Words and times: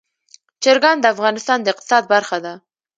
چرګان 0.63 0.97
د 0.99 1.05
افغانستان 1.13 1.57
د 1.61 1.67
اقتصاد 1.73 2.03
برخه 2.13 2.37
ده. 2.45 2.53